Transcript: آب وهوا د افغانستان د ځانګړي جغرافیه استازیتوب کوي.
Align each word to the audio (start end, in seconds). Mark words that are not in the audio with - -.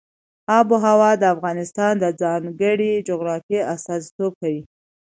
آب 0.57 0.67
وهوا 0.73 1.11
د 1.17 1.23
افغانستان 1.35 1.93
د 1.99 2.05
ځانګړي 2.21 2.91
جغرافیه 3.07 3.61
استازیتوب 3.75 4.31
کوي. 4.41 4.61